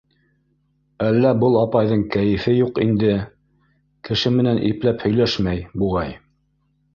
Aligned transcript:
Әллә 1.07 1.33
был 1.43 1.57
апайҙың 1.63 2.01
кәйефе 2.15 2.53
юҡ 2.55 2.81
инде? 2.85 3.11
Кеше 4.09 4.33
менән 4.39 4.63
ипләп 4.71 5.07
һөйләшмәй, 5.09 5.63
буғай. 5.85 6.19